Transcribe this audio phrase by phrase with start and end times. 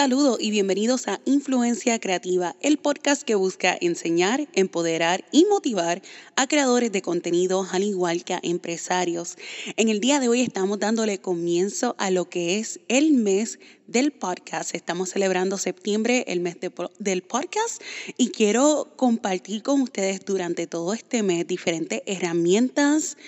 [0.00, 6.00] Saludos y bienvenidos a Influencia Creativa, el podcast que busca enseñar, empoderar y motivar
[6.36, 9.36] a creadores de contenido al igual que a empresarios.
[9.76, 14.10] En el día de hoy estamos dándole comienzo a lo que es el mes del
[14.12, 14.74] podcast.
[14.74, 16.56] Estamos celebrando septiembre, el mes
[16.98, 17.82] del podcast,
[18.16, 23.18] y quiero compartir con ustedes durante todo este mes diferentes herramientas,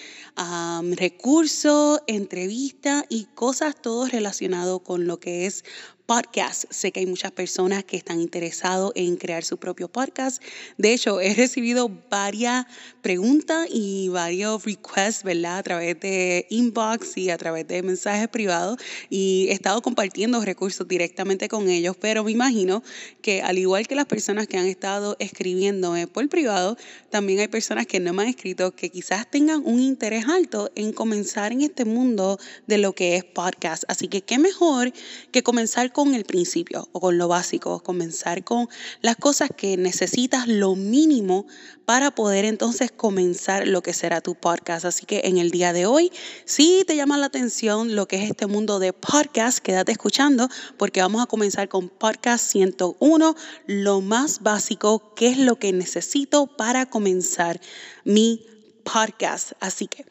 [0.92, 5.64] recursos, entrevistas y cosas todo relacionado con lo que es
[6.12, 6.64] podcast.
[6.68, 10.42] Sé que hay muchas personas que están interesados en crear su propio podcast.
[10.76, 12.66] De hecho, he recibido varias
[13.00, 15.56] preguntas y varios requests, ¿verdad?
[15.56, 20.86] A través de inbox y a través de mensajes privados y he estado compartiendo recursos
[20.86, 22.82] directamente con ellos, pero me imagino
[23.22, 26.76] que al igual que las personas que han estado escribiéndome por privado,
[27.08, 30.92] también hay personas que no me han escrito que quizás tengan un interés alto en
[30.92, 33.84] comenzar en este mundo de lo que es podcast.
[33.88, 34.92] Así que qué mejor
[35.30, 38.68] que comenzar con el principio o con lo básico, comenzar con
[39.00, 41.46] las cosas que necesitas lo mínimo
[41.84, 44.84] para poder entonces comenzar lo que será tu podcast.
[44.84, 46.12] Así que en el día de hoy,
[46.44, 51.00] si te llama la atención lo que es este mundo de podcast, quédate escuchando porque
[51.00, 53.34] vamos a comenzar con podcast 101,
[53.66, 57.60] lo más básico, qué es lo que necesito para comenzar
[58.04, 58.44] mi
[58.84, 59.52] podcast.
[59.60, 60.04] Así que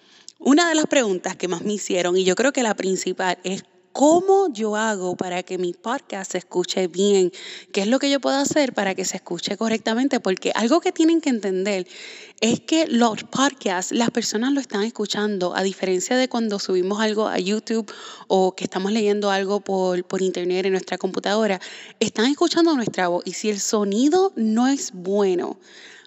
[0.44, 3.64] una de las preguntas que más me hicieron, y yo creo que la principal, es
[3.94, 7.30] ¿Cómo yo hago para que mi podcast se escuche bien?
[7.74, 10.22] ¿Qué es lo que yo puedo hacer para que se escuche correctamente?
[10.22, 11.86] Porque algo que tienen que entender
[12.40, 17.28] es que los podcasts, las personas lo están escuchando, a diferencia de cuando subimos algo
[17.28, 17.92] a YouTube
[18.28, 21.60] o que estamos leyendo algo por, por internet en nuestra computadora,
[22.00, 23.24] están escuchando nuestra voz.
[23.26, 25.58] Y si el sonido no es bueno,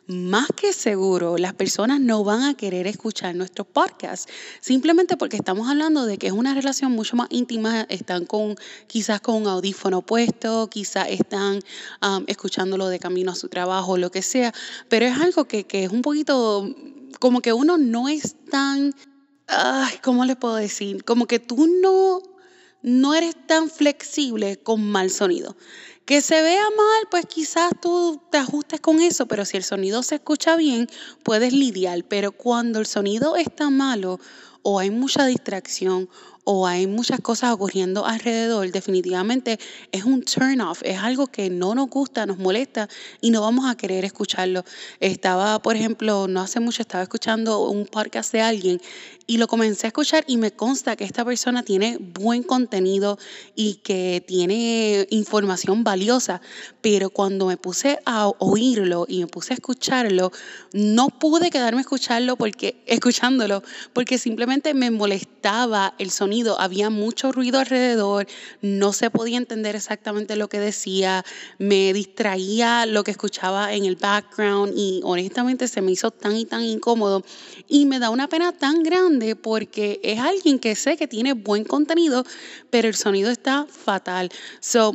[0.07, 4.31] más que seguro las personas no van a querer escuchar nuestros podcasts,
[4.61, 9.21] simplemente porque estamos hablando de que es una relación mucho más íntima, están con quizás
[9.21, 11.61] con un audífono puesto, quizás están
[12.27, 14.53] escuchándolo de camino a su trabajo, lo que sea,
[14.89, 16.69] pero es algo que, que es un poquito
[17.19, 18.95] como que uno no es tan,
[20.03, 21.05] ¿cómo les puedo decir?
[21.05, 22.21] Como que tú no,
[22.85, 25.57] no eres tan flexible con mal sonido.
[26.05, 30.03] Que se vea mal, pues quizás tú te ajustes con eso, pero si el sonido
[30.03, 30.87] se escucha bien,
[31.23, 32.05] puedes lidiar.
[32.05, 34.21] Pero cuando el sonido está malo
[34.63, 36.11] o hay mucha distracción
[36.45, 39.59] o hay muchas cosas ocurriendo alrededor, definitivamente
[39.93, 42.87] es un turn off, es algo que no nos gusta, nos molesta
[43.23, 44.63] y no vamos a querer escucharlo.
[45.01, 48.81] Estaba, por ejemplo, no hace mucho estaba escuchando un podcast de alguien
[49.27, 53.19] y lo comencé a escuchar y me consta que esta persona tiene buen contenido
[53.55, 56.43] y que tiene información valiosa,
[56.83, 60.31] pero cuando me puse a oírlo y me puse a escucharlo,
[60.73, 66.61] no pude quedarme escucharlo porque escuchándolo porque simplemente me molestaba el sonido.
[66.61, 68.27] Había mucho ruido alrededor,
[68.61, 71.25] no se podía entender exactamente lo que decía,
[71.59, 76.45] me distraía lo que escuchaba en el background y honestamente se me hizo tan y
[76.45, 77.25] tan incómodo
[77.69, 81.65] y me da una pena tan grande porque es alguien que sé que tiene buen
[81.65, 82.25] contenido,
[82.71, 84.31] pero el sonido está fatal.
[84.61, 84.95] So,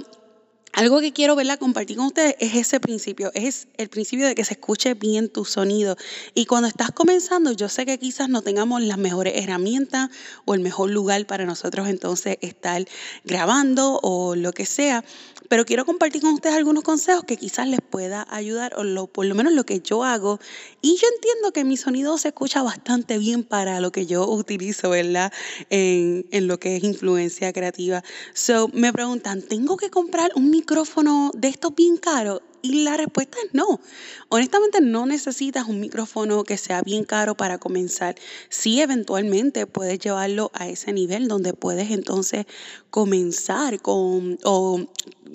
[0.74, 4.46] algo que quiero verla compartir con ustedes es ese principio, es el principio de que
[4.46, 5.98] se escuche bien tu sonido.
[6.36, 10.10] Y cuando estás comenzando, yo sé que quizás no tengamos las mejores herramientas
[10.46, 12.86] o el mejor lugar para nosotros entonces estar
[13.26, 15.04] grabando o lo que sea,
[15.50, 19.26] pero quiero compartir con ustedes algunos consejos que quizás les pueda ayudar o lo, por
[19.26, 20.40] lo menos lo que yo hago.
[20.82, 24.92] Y yo entiendo que mi sonido se escucha bastante bien para lo que yo utilizo,
[24.92, 25.34] ¿verdad?
[25.72, 28.04] En, en lo que es influencia creativa.
[28.36, 32.42] So, me preguntan, ¿tengo que comprar un micrófono de estos bien caros?
[32.62, 33.80] Y la respuesta es no.
[34.28, 38.16] Honestamente no necesitas un micrófono que sea bien caro para comenzar.
[38.50, 42.46] Sí, eventualmente puedes llevarlo a ese nivel donde puedes entonces
[42.90, 44.86] comenzar con o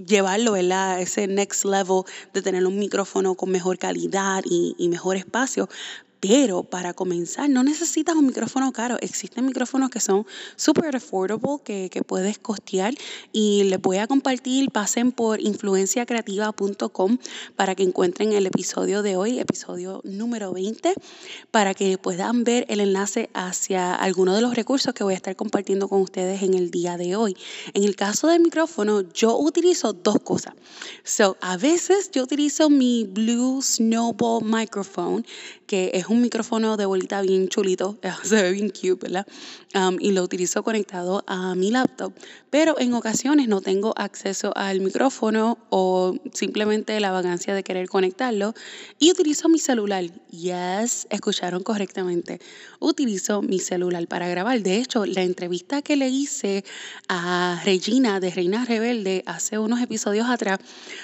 [0.06, 2.02] llevarlo a ese next level
[2.34, 5.70] de tener un micrófono con mejor calidad y mejor espacio.
[6.26, 8.96] Pero para comenzar, no necesitas un micrófono caro.
[9.02, 10.24] Existen micrófonos que son
[10.56, 12.94] súper affordable, que, que, puedes costear.
[13.30, 17.18] Y les voy a compartir, pasen por influenciacreativa.com
[17.56, 20.94] para que encuentren el episodio de hoy, episodio número 20,
[21.50, 25.36] para que puedan ver el enlace hacia alguno de los recursos que voy a estar
[25.36, 27.36] compartiendo con ustedes en el día de hoy.
[27.74, 30.54] En el caso del micrófono, yo utilizo dos cosas.
[31.02, 35.26] So, a veces yo utilizo mi Blue Snowball Microphone,
[35.66, 39.26] que es un un micrófono de bolita bien chulito, se ve bien cute, ¿verdad?
[39.98, 42.12] y lo utilizo conectado a mi laptop,
[42.50, 48.54] pero en ocasiones no tengo acceso al micrófono o simplemente la vagancia de querer conectarlo
[49.00, 50.04] y utilizo mi celular.
[50.30, 52.40] Yes, escucharon correctamente.
[52.78, 54.62] Utilizo mi celular para grabar.
[54.62, 56.64] De hecho, la entrevista que le hice
[57.08, 60.60] a Regina de Reina Rebelde hace unos episodios atrás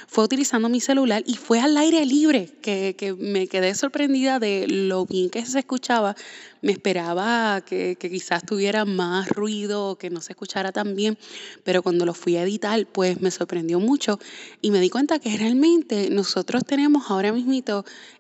[0.07, 4.67] fue utilizando mi celular y fue al aire libre, que, que me quedé sorprendida de
[4.69, 6.17] lo bien que se escuchaba
[6.62, 11.19] me esperaba que, quizás tuviera más ruido que no se escuchara tan bien,
[11.64, 14.19] pero cuando lo fui a editar, pues me sorprendió mucho
[14.61, 17.50] y me di cuenta que realmente nosotros tenemos ahora mismo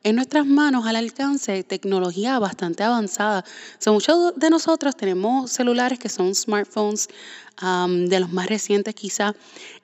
[0.02, 3.44] en nuestras manos al alcance tecnología bastante avanzada.
[3.86, 7.08] O muchos de nosotros tenemos celulares que son smartphones
[7.60, 9.34] de los más recientes quizás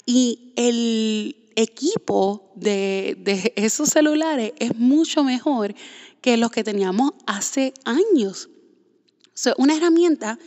[0.06, 5.75] y el equipo de esos celulares es mucho mejor
[6.26, 8.50] que los que teníamos hace años.
[9.58, 10.40] una herramienta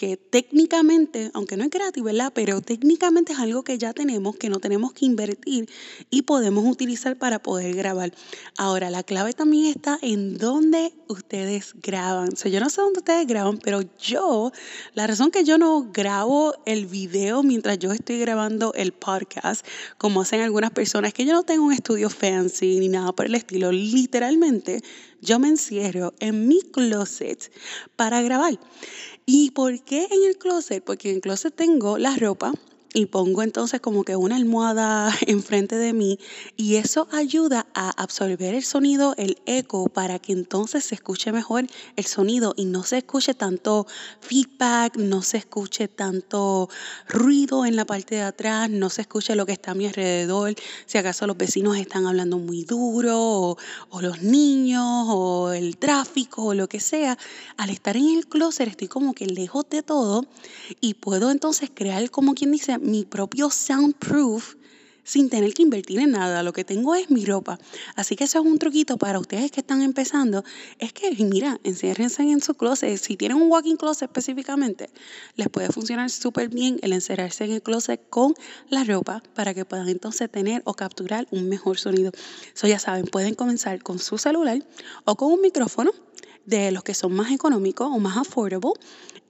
[0.00, 2.32] que técnicamente, aunque no es gratis, ¿verdad?
[2.34, 5.68] Pero técnicamente es algo que ya tenemos, que no tenemos que invertir
[6.08, 8.10] y podemos utilizar para poder grabar.
[8.56, 12.30] Ahora, la clave también está en dónde ustedes graban.
[12.32, 14.52] O yo no sé dónde ustedes graban, pero yo,
[14.94, 19.66] la razón que yo no grabo el video mientras yo estoy grabando el podcast,
[19.98, 23.26] como hacen algunas personas, es que yo no tengo un estudio fancy ni nada por
[23.26, 23.70] el estilo.
[23.70, 24.80] Literalmente,
[25.20, 27.52] yo me encierro en mi closet
[27.96, 28.58] para grabar.
[29.26, 30.82] ¿Y por qué en el closet?
[30.82, 32.52] Porque en el closet tengo la ropa,
[32.92, 36.18] y pongo entonces como que una almohada enfrente de mí
[36.56, 41.66] y eso ayuda a absorber el sonido, el eco, para que entonces se escuche mejor
[41.96, 43.86] el sonido y no se escuche tanto
[44.20, 46.68] feedback, no se escuche tanto
[47.08, 50.54] ruido en la parte de atrás, no se escuche lo que está a mi alrededor,
[50.86, 53.58] si acaso los vecinos están hablando muy duro o,
[53.90, 57.16] o los niños o el tráfico o lo que sea.
[57.56, 60.24] Al estar en el closet estoy como que lejos de todo
[60.80, 64.54] y puedo entonces crear como quien dice mi propio soundproof
[65.10, 66.42] sin tener que invertir en nada.
[66.42, 67.58] Lo que tengo es mi ropa.
[67.96, 70.44] Así que eso es un truquito para ustedes que están empezando.
[70.78, 72.96] Es que, mira, enciérrense en su closet.
[72.96, 74.88] Si tienen un walking closet específicamente,
[75.34, 78.34] les puede funcionar súper bien el encerrarse en el closet con
[78.68, 82.12] la ropa para que puedan entonces tener o capturar un mejor sonido.
[82.54, 84.64] Eso ya saben, pueden comenzar con su celular
[85.04, 85.90] o con un micrófono
[86.50, 88.72] de los que son más económicos o más affordable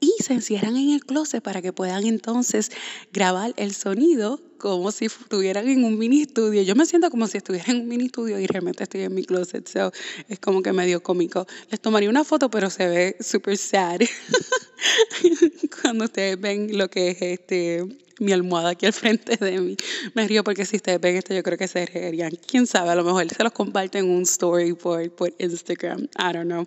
[0.00, 2.72] y se encierran en el closet para que puedan entonces
[3.12, 6.62] grabar el sonido como si estuvieran en un mini estudio.
[6.62, 9.24] Yo me siento como si estuviera en un mini estudio y realmente estoy en mi
[9.24, 9.68] closet.
[9.68, 9.92] So,
[10.28, 11.46] es como que medio cómico.
[11.70, 14.00] Les tomaría una foto, pero se ve súper sad
[15.82, 17.86] cuando ustedes ven lo que es este
[18.20, 19.76] mi almohada aquí al frente de mí.
[20.14, 22.30] Me río porque si ustedes ven esto, yo creo que se reirían.
[22.46, 26.02] Quién sabe, a lo mejor se los comparten en un story por, por Instagram.
[26.18, 26.64] I don't know.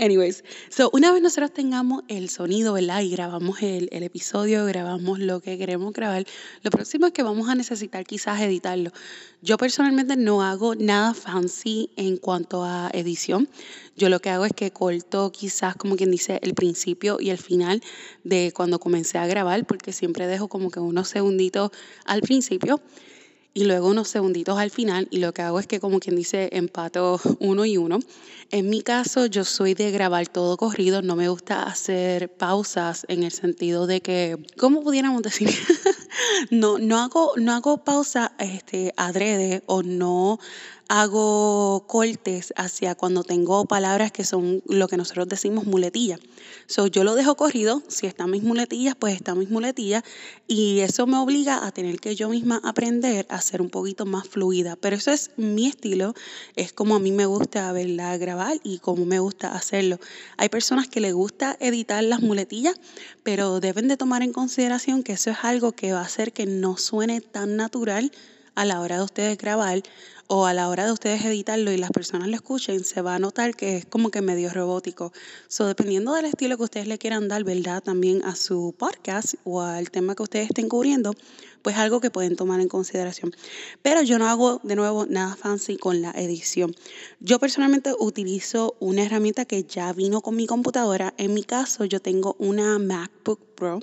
[0.00, 3.02] Anyways, so una vez nosotros tengamos el sonido, ¿verdad?
[3.02, 6.24] Y grabamos el, el episodio, grabamos lo que queremos grabar,
[6.62, 8.90] lo próximo es que vamos a necesitar quizás editarlo.
[9.42, 13.48] Yo personalmente no hago nada fancy en cuanto a edición.
[13.96, 17.38] Yo lo que hago es que corto quizás como quien dice el principio y el
[17.38, 17.82] final
[18.24, 21.70] de cuando comencé a grabar, porque siempre dejo como que unos segunditos
[22.04, 22.80] al principio
[23.56, 26.50] y luego unos segunditos al final y lo que hago es que como quien dice
[26.52, 28.00] empato uno y uno.
[28.50, 33.22] En mi caso yo soy de grabar todo corrido, no me gusta hacer pausas en
[33.22, 35.48] el sentido de que, ¿cómo pudiéramos decir?
[36.50, 40.38] no, no hago, no hago pausa este, adrede o no
[40.88, 46.20] hago cortes hacia cuando tengo palabras que son lo que nosotros decimos muletillas.
[46.66, 50.04] So, yo lo dejo corrido, si están mis muletillas, pues están mis muletillas
[50.46, 54.28] y eso me obliga a tener que yo misma aprender a ser un poquito más
[54.28, 54.76] fluida.
[54.76, 56.14] Pero eso es mi estilo,
[56.54, 59.98] es como a mí me gusta verla grabar y como me gusta hacerlo.
[60.36, 62.76] Hay personas que les gusta editar las muletillas,
[63.22, 66.46] pero deben de tomar en consideración que eso es algo que va a hacer que
[66.46, 68.12] no suene tan natural
[68.56, 69.82] a la hora de ustedes grabar
[70.28, 73.18] o a la hora de ustedes editarlo y las personas lo escuchen, se va a
[73.18, 75.12] notar que es como que medio robótico.
[75.48, 77.82] So, dependiendo del estilo que ustedes le quieran dar, ¿verdad?
[77.82, 81.14] También a su podcast o al tema que ustedes estén cubriendo,
[81.62, 83.32] pues algo que pueden tomar en consideración.
[83.82, 86.74] Pero yo no hago de nuevo nada fancy con la edición.
[87.20, 91.14] Yo personalmente utilizo una herramienta que ya vino con mi computadora.
[91.18, 93.80] En mi caso, yo tengo una MacBook Pro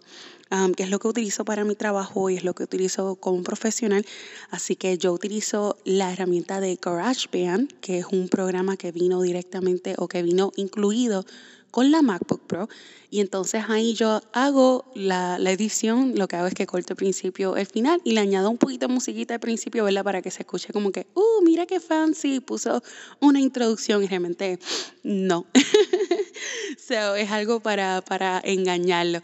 [0.76, 4.06] que es lo que utilizo para mi trabajo y es lo que utilizo como profesional.
[4.52, 9.96] Así que yo utilizo la herramienta de GarageBand, que es un programa que vino directamente
[9.98, 11.26] o que vino incluido
[11.72, 12.70] con la MacBook Pro
[13.14, 17.56] y entonces ahí yo hago la, edición, lo que hago es que corto el principio,
[17.58, 20.04] el final y le añado un poquito de musiquita al principio, ¿verdad?
[20.04, 22.82] Para que se escuche como que, uh, mira qué fancy, puso
[23.20, 24.58] una introducción y realmente
[25.04, 25.46] no.
[26.88, 29.22] so, es algo para, para engañarlo.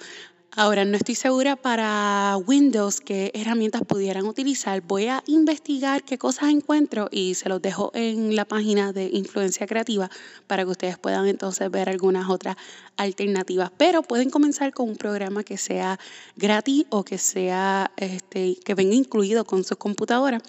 [0.56, 4.82] Ahora, no estoy segura para Windows qué herramientas pudieran utilizar.
[4.82, 9.68] Voy a investigar qué cosas encuentro y se los dejo en la página de Influencia
[9.68, 10.10] Creativa
[10.48, 12.56] para que ustedes puedan entonces ver algunas otras
[12.98, 13.72] alternativas.
[13.78, 16.00] Pero pueden comenzar con un programa que sea
[16.36, 20.42] gratis o que sea este, que venga incluido con su computadora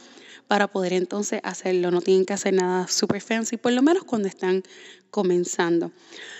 [0.50, 1.92] para poder entonces hacerlo.
[1.92, 4.64] No tienen que hacer nada super fancy, por lo menos cuando están
[5.12, 5.92] comenzando.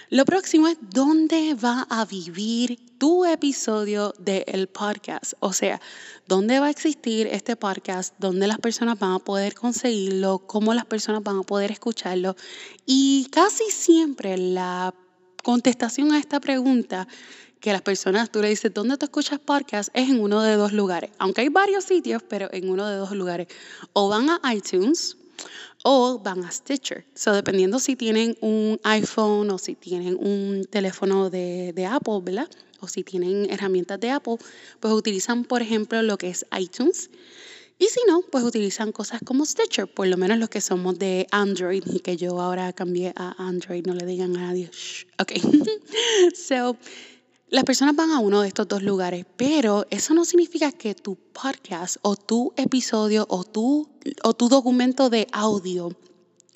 [0.08, 5.34] Lo próximo es dónde va a vivir tu episodio del podcast.
[5.38, 5.80] O sea,
[6.26, 10.86] dónde va a existir este podcast, dónde las personas van a poder conseguirlo, cómo las
[10.86, 12.34] personas van a poder escucharlo.
[12.86, 14.92] Y casi siempre la
[15.44, 17.06] contestación a esta pregunta
[17.60, 19.90] que las personas, tú le dices, ¿dónde tú escuchas podcast?
[19.92, 21.10] Es en uno de dos lugares.
[21.18, 23.48] Aunque hay varios sitios, pero en uno de dos lugares.
[23.92, 25.16] O van a iTunes
[25.84, 27.04] o van a Stitcher.
[27.14, 32.46] So, dependiendo si tienen un iPhone o si tienen un teléfono de, de Apple.
[32.80, 34.38] O si tienen herramientas de Apple,
[34.80, 37.10] pues utilizan, por ejemplo, lo que es iTunes.
[37.78, 41.26] Y si no, pues utilizan cosas como Stitcher, por lo menos los que somos de
[41.30, 44.68] Android que yo ahora cambié a Android, no le digan a nadie.
[44.70, 45.06] Shh.
[45.18, 45.32] Ok.
[46.34, 46.76] so,
[47.50, 51.16] las personas van a uno de estos dos lugares, pero eso no significa que tu
[51.16, 53.88] podcast o tu episodio o tu,
[54.22, 55.90] o tu documento de audio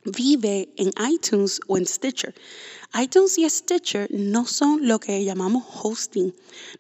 [0.04, 2.34] vive en iTunes o en Stitcher.
[3.00, 6.32] iTunes y Stitcher no son lo que llamamos hosting.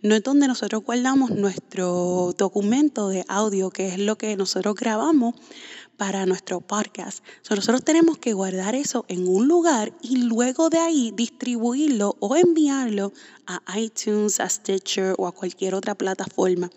[0.02, 5.34] No es donde nosotros guardamos nuestro documento de audio, que es lo que nosotros grabamos
[5.96, 7.24] para nuestro podcast.
[7.48, 13.12] nosotros tenemos que guardar eso en un lugar y luego de ahí distribuirlo o enviarlo
[13.46, 16.70] a iTunes, a Stitcher o a cualquier otra plataforma.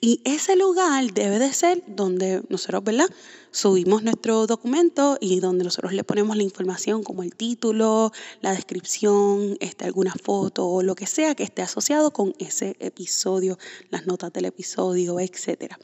[0.00, 3.08] Y ese lugar debe de ser donde nosotros, ¿verdad?
[3.50, 9.56] Subimos nuestro documento y donde nosotros le ponemos la información como el título, la descripción,
[9.60, 13.58] este, alguna foto o lo que sea que esté asociado con ese episodio,
[13.90, 15.78] las notas del episodio, etcétera.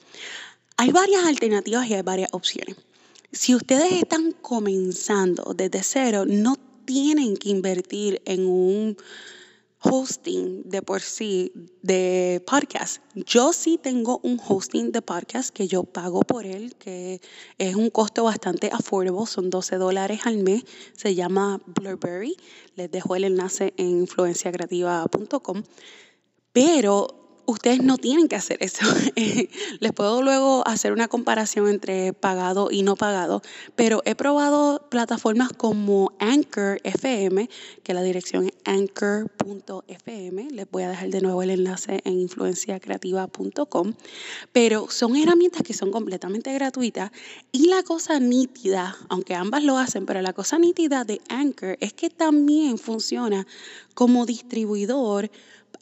[0.76, 2.76] Hay varias alternativas y hay varias opciones.
[3.30, 8.96] Si ustedes están comenzando desde cero, no tienen que invertir en un
[9.84, 11.52] hosting de por sí
[11.82, 13.02] de podcast.
[13.14, 17.20] Yo sí tengo un hosting de podcast que yo pago por él, que
[17.58, 20.64] es un costo bastante affordable, son 12 dólares al mes,
[20.94, 22.36] se llama Blurberry.
[22.76, 25.62] Les dejo el enlace en influenciacreativa.com.
[26.52, 28.84] Pero ustedes no tienen que hacer eso.
[29.80, 33.42] Les puedo luego hacer una comparación entre pagado y no pagado,
[33.76, 37.48] pero he probado plataformas como Anchor FM,
[37.82, 40.48] que la dirección es anchor.fm.
[40.50, 43.94] Les voy a dejar de nuevo el enlace en influenciacreativa.com,
[44.52, 47.10] pero son herramientas que son completamente gratuitas
[47.52, 51.92] y la cosa nítida, aunque ambas lo hacen, pero la cosa nítida de Anchor es
[51.92, 53.46] que también funciona
[53.94, 55.30] como distribuidor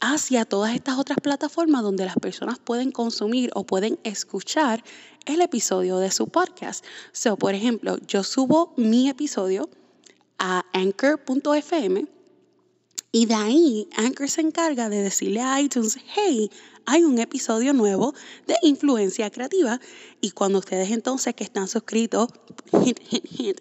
[0.03, 4.83] hacia todas estas otras plataformas donde las personas pueden consumir o pueden escuchar
[5.25, 6.83] el episodio de su podcast.
[7.13, 9.69] So, por ejemplo, yo subo mi episodio
[10.39, 12.05] a anchor.fm
[13.15, 16.49] y de ahí Anchor se encarga de decirle a iTunes, hey,
[16.87, 18.15] hay un episodio nuevo
[18.47, 19.79] de influencia creativa
[20.19, 22.29] y cuando ustedes entonces que están suscritos,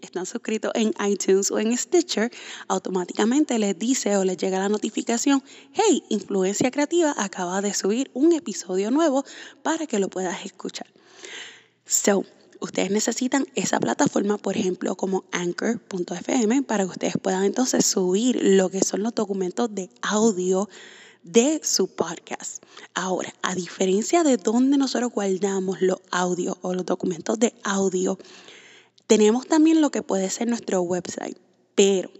[0.00, 2.32] están suscritos en iTunes o en Stitcher,
[2.66, 5.44] automáticamente les dice o les llega la notificación,
[5.74, 9.22] hey, influencia creativa acaba de subir un episodio nuevo
[9.62, 10.86] para que lo puedas escuchar.
[11.84, 12.24] So,
[12.62, 18.70] ustedes necesitan esa plataforma, por ejemplo, como anchor.fm, para que ustedes puedan entonces subir lo
[18.70, 20.68] que son los documentos de audio
[21.22, 22.62] de su podcast.
[22.94, 28.18] Ahora, a diferencia de donde nosotros guardamos los audios o los documentos de audio,
[29.06, 31.36] tenemos también lo que puede ser nuestro website,
[31.74, 32.10] pero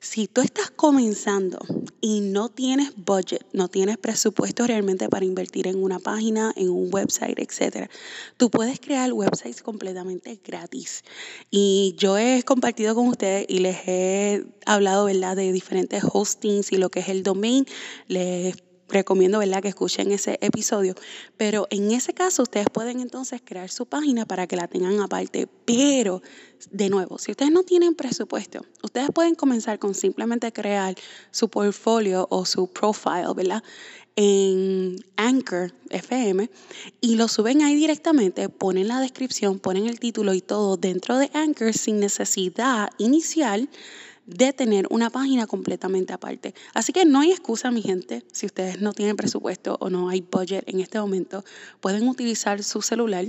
[0.00, 1.58] si tú estás comenzando
[2.00, 6.88] y no tienes budget, no tienes presupuesto realmente para invertir en una página, en un
[6.92, 7.90] website, etcétera,
[8.36, 11.02] tú puedes crear websites completamente gratis.
[11.50, 16.76] Y yo he compartido con ustedes y les he hablado, ¿verdad?, de diferentes hostings y
[16.76, 17.66] lo que es el domain.
[18.06, 18.54] Les
[18.88, 19.62] recomiendo ¿verdad?
[19.62, 20.94] que escuchen ese episodio.
[21.36, 25.48] Pero en ese caso ustedes pueden entonces crear su página para que la tengan aparte.
[25.64, 26.22] Pero,
[26.70, 30.94] de nuevo, si ustedes no tienen presupuesto, ustedes pueden comenzar con simplemente crear
[31.30, 33.62] su portfolio o su profile, ¿verdad?
[34.16, 36.50] En Anchor FM
[37.00, 41.30] y lo suben ahí directamente, ponen la descripción, ponen el título y todo dentro de
[41.34, 43.68] Anchor sin necesidad inicial
[44.28, 46.54] de tener una página completamente aparte.
[46.74, 50.20] Así que no hay excusa, mi gente, si ustedes no tienen presupuesto o no hay
[50.20, 51.44] budget en este momento,
[51.80, 53.24] pueden utilizar su celular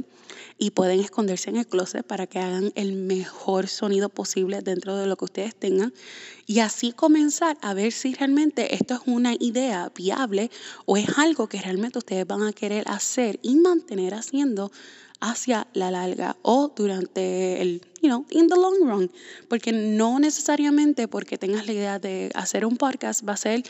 [0.57, 5.07] y pueden esconderse en el closet para que hagan el mejor sonido posible dentro de
[5.07, 5.93] lo que ustedes tengan
[6.45, 10.51] y así comenzar a ver si realmente esto es una idea viable
[10.85, 14.71] o es algo que realmente ustedes van a querer hacer y mantener haciendo
[15.19, 19.11] hacia la larga o durante el, you know, in the long run.
[19.47, 23.63] Porque no necesariamente porque tengas la idea de hacer un podcast va a ser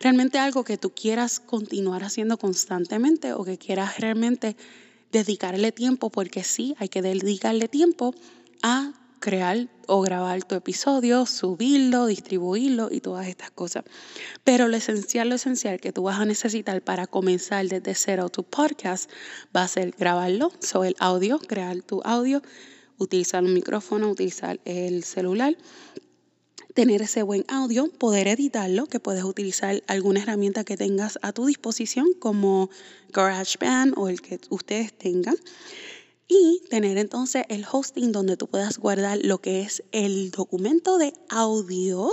[0.00, 4.56] realmente algo que tú quieras continuar haciendo constantemente o que quieras realmente
[5.12, 8.14] dedicarle tiempo, porque sí, hay que dedicarle tiempo
[8.62, 13.84] a crear o grabar tu episodio, subirlo, distribuirlo y todas estas cosas.
[14.44, 18.44] Pero lo esencial, lo esencial que tú vas a necesitar para comenzar desde cero tu
[18.44, 19.10] podcast
[19.56, 22.42] va a ser grabarlo, sobre el audio, crear tu audio,
[22.98, 25.56] utilizar un micrófono, utilizar el celular
[26.78, 31.46] tener ese buen audio, poder editarlo, que puedes utilizar alguna herramienta que tengas a tu
[31.46, 32.70] disposición como
[33.12, 35.34] GarageBand o el que ustedes tengan
[36.28, 41.14] y tener entonces el hosting donde tú puedas guardar lo que es el documento de
[41.30, 42.10] audio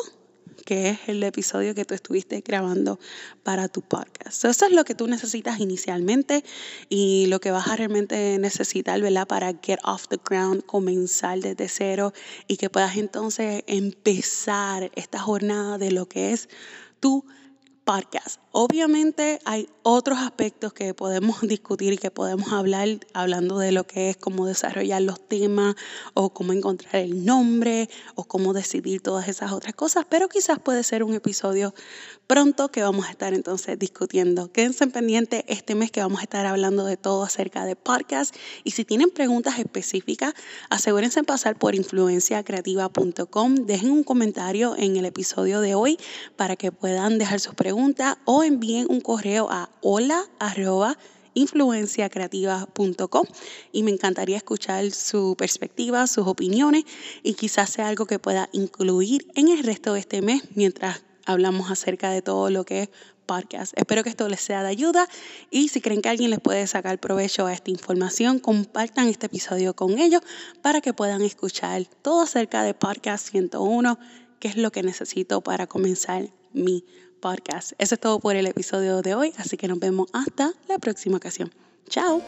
[0.64, 3.00] que es el episodio que tú estuviste grabando
[3.44, 4.46] para tu podcast.
[4.46, 6.44] eso es lo que tú necesitas inicialmente
[6.90, 9.28] y lo que vas a realmente necesitar, ¿verdad?
[9.28, 12.14] Para get off the ground, comenzar desde cero
[12.48, 16.50] y que puedas entonces empezar esta jornada de lo que es
[17.00, 17.26] tu
[17.86, 18.40] podcast.
[18.52, 24.10] Obviamente hay otros aspectos que podemos discutir y que podemos hablar hablando de lo que
[24.10, 25.76] es cómo desarrollar los temas
[26.16, 30.84] o cómo encontrar el nombre o cómo decidir todas esas otras cosas, pero quizás puede
[30.84, 31.76] ser un episodio
[32.26, 34.52] pronto que vamos a estar entonces discutiendo.
[34.52, 38.72] Quédense pendientes este mes que vamos a estar hablando de todo acerca de podcast y
[38.72, 40.34] si tienen preguntas específicas,
[40.72, 46.00] asegúrense en pasar por influenciacreativa.com, dejen un comentario en el episodio de hoy
[46.36, 47.75] para que puedan dejar sus preguntas
[48.26, 50.24] o envíen un correo a hola
[51.34, 53.26] influenciacreativa.com
[53.74, 56.86] y me encantaría escuchar su perspectiva, sus opiniones
[57.24, 61.70] y quizás sea algo que pueda incluir en el resto de este mes mientras hablamos
[61.70, 62.90] acerca de todo lo que es
[63.26, 63.74] podcast.
[63.76, 65.10] Espero que esto les sea de ayuda
[65.52, 69.76] y si creen que alguien les puede sacar provecho a esta información, compartan este episodio
[69.76, 70.22] con ellos
[70.62, 74.00] para que puedan escuchar todo acerca de Podcast 101,
[74.40, 76.86] que es lo que necesito para comenzar mi
[77.26, 77.72] podcast.
[77.80, 81.18] Eso es todo por el episodio de hoy, así que nos vemos hasta la próxima
[81.18, 81.52] ocasión.
[81.90, 82.22] Chao.